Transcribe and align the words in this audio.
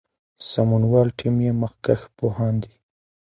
سمونوال 0.51 1.07
ټیم 1.19 1.35
یې 1.45 1.51
مخکښ 1.61 2.01
پوهان 2.17 2.53
دي. 2.63 2.73